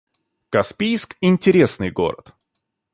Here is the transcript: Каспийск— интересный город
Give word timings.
Каспийск— 0.49 1.15
интересный 1.21 1.91
город 1.91 2.33